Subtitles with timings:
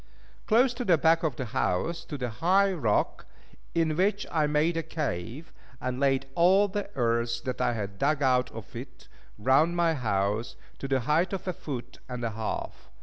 [0.47, 3.27] Close to the back of the house stood a high rock,
[3.75, 8.23] in which I made a cave, and laid all the earth that I had dug
[8.23, 12.89] out of it round my house, to the height of a foot and a half.